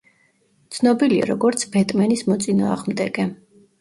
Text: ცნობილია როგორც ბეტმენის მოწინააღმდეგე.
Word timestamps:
ცნობილია 0.77 1.27
როგორც 1.31 1.65
ბეტმენის 1.75 2.25
მოწინააღმდეგე. 2.31 3.29